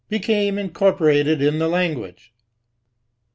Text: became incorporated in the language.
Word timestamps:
became 0.09 0.57
incorporated 0.57 1.43
in 1.43 1.59
the 1.59 1.67
language. 1.67 2.33